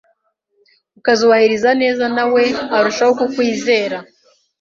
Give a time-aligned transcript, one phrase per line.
[0.99, 2.43] ukazubahiriza neza nawe
[2.77, 3.97] arushaho kukwizera.